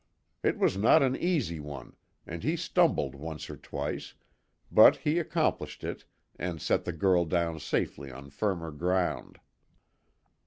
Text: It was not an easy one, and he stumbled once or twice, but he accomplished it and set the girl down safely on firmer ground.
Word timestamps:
It 0.41 0.57
was 0.57 0.77
not 0.77 1.03
an 1.03 1.15
easy 1.15 1.59
one, 1.59 1.95
and 2.25 2.41
he 2.41 2.55
stumbled 2.55 3.13
once 3.13 3.51
or 3.51 3.55
twice, 3.55 4.15
but 4.71 4.95
he 4.95 5.19
accomplished 5.19 5.83
it 5.83 6.05
and 6.39 6.59
set 6.59 6.85
the 6.85 6.91
girl 6.91 7.23
down 7.23 7.59
safely 7.59 8.09
on 8.11 8.31
firmer 8.31 8.71
ground. 8.71 9.37